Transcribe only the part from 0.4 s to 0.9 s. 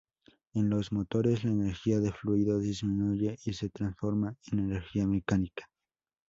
En